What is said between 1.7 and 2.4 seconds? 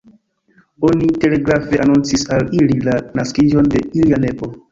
anoncis